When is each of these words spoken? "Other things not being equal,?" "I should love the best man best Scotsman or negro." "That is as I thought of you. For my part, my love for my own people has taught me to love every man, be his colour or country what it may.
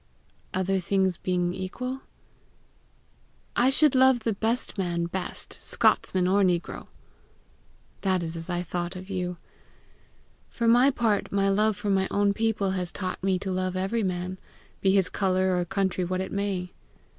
"Other 0.51 0.79
things 0.79 1.17
not 1.19 1.23
being 1.23 1.53
equal,?" 1.53 2.01
"I 3.55 3.69
should 3.69 3.93
love 3.93 4.21
the 4.21 4.33
best 4.33 4.75
man 4.79 5.05
best 5.05 5.61
Scotsman 5.61 6.27
or 6.27 6.41
negro." 6.41 6.87
"That 8.01 8.23
is 8.23 8.35
as 8.35 8.49
I 8.49 8.63
thought 8.63 8.95
of 8.95 9.11
you. 9.11 9.37
For 10.49 10.67
my 10.67 10.89
part, 10.89 11.31
my 11.31 11.49
love 11.49 11.77
for 11.77 11.91
my 11.91 12.07
own 12.09 12.33
people 12.33 12.71
has 12.71 12.91
taught 12.91 13.21
me 13.23 13.37
to 13.37 13.51
love 13.51 13.75
every 13.75 14.01
man, 14.01 14.39
be 14.81 14.89
his 14.93 15.07
colour 15.07 15.55
or 15.55 15.65
country 15.65 16.03
what 16.03 16.19
it 16.21 16.31
may. 16.31 16.73